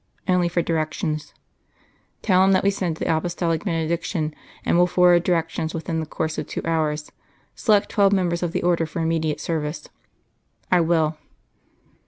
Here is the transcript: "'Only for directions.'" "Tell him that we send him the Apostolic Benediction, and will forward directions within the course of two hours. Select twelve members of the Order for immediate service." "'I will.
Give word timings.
"'Only 0.27 0.49
for 0.49 0.63
directions.'" 0.63 1.31
"Tell 2.23 2.43
him 2.43 2.53
that 2.53 2.63
we 2.63 2.71
send 2.71 2.97
him 2.97 3.05
the 3.05 3.15
Apostolic 3.15 3.65
Benediction, 3.65 4.33
and 4.65 4.75
will 4.75 4.87
forward 4.87 5.21
directions 5.21 5.75
within 5.75 5.99
the 5.99 6.07
course 6.07 6.39
of 6.39 6.47
two 6.47 6.63
hours. 6.65 7.11
Select 7.53 7.89
twelve 7.89 8.11
members 8.11 8.41
of 8.41 8.51
the 8.51 8.63
Order 8.63 8.87
for 8.87 8.99
immediate 8.99 9.39
service." 9.39 9.89
"'I 10.71 10.81
will. 10.81 11.17